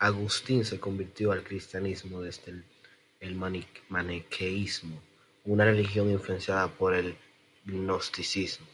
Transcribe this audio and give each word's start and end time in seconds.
Agustín 0.00 0.62
se 0.66 0.78
convirtió 0.78 1.32
al 1.32 1.42
cristianismo 1.42 2.20
desde 2.20 2.62
el 3.20 3.34
maniqueísmo, 3.88 5.00
una 5.46 5.64
religión 5.64 6.10
influenciada 6.10 6.68
por 6.68 6.92
el 6.92 7.16
gnosticismo. 7.64 8.66